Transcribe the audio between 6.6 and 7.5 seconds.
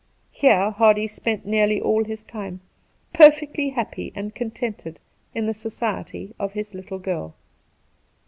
little girl.'